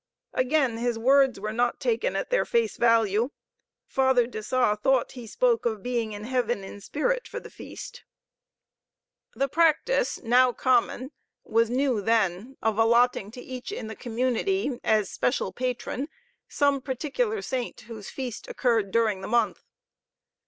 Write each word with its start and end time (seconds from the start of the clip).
Again 0.33 0.77
his 0.79 0.97
words 0.97 1.39
were 1.39 1.53
not 1.53 1.79
taken 1.79 2.15
at 2.15 2.31
their 2.31 2.43
face 2.43 2.75
value. 2.75 3.29
Father 3.85 4.25
de 4.25 4.41
Sa 4.41 4.75
thought 4.75 5.11
he 5.11 5.27
spoke 5.27 5.63
of 5.63 5.83
being 5.83 6.11
in 6.13 6.23
heaven 6.23 6.63
in 6.63 6.81
spirit 6.81 7.27
for 7.27 7.39
the 7.39 7.51
feast. 7.51 8.03
The 9.35 9.47
practice, 9.47 10.19
now 10.23 10.53
common, 10.53 11.11
was 11.43 11.69
new 11.69 12.01
then, 12.01 12.57
of 12.63 12.79
alloting 12.79 13.29
to 13.33 13.41
each 13.41 13.71
in 13.71 13.85
the 13.85 13.95
community 13.95 14.79
as 14.83 15.11
special 15.11 15.53
patron 15.53 16.07
some 16.49 16.81
particular 16.81 17.43
saint 17.43 17.81
whose 17.81 18.09
feast 18.09 18.47
occurred 18.47 18.89
during 18.89 19.21
the 19.21 19.27
month. 19.27 19.61